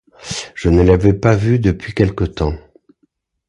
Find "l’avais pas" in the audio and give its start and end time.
0.81-1.35